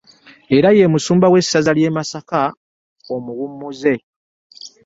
Era 0.57 0.69
ye 0.77 0.85
musumba 0.93 1.27
w'essaza 1.33 1.71
lye 1.77 1.89
Masaka 1.97 2.41
omuwummuze 3.15 3.93